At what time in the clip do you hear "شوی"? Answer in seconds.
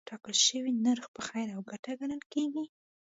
0.45-0.71